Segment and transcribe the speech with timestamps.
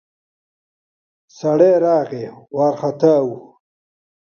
[1.37, 3.27] سړی راغی، وارختا و.